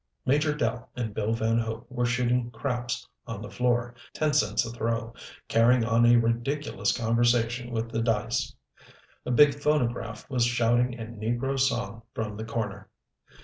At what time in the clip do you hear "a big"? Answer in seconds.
9.27-9.53